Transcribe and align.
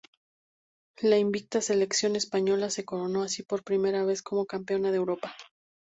La 1.01 1.19
invicta 1.19 1.61
selección 1.61 2.15
española, 2.15 2.71
se 2.71 2.83
coronó 2.83 3.21
así 3.21 3.43
por 3.43 3.63
primera 3.63 4.03
vez 4.03 4.23
como 4.23 4.47
campeona 4.47 4.89
de 4.89 4.97
Europa. 4.97 5.35